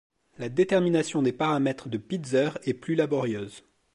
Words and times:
La 0.39 0.49
détermination 0.49 1.21
des 1.21 1.31
paramètres 1.31 1.87
de 1.87 1.99
Pitzer 1.99 2.57
est 2.63 2.73
plus 2.73 2.95
laborieuse. 2.95 3.63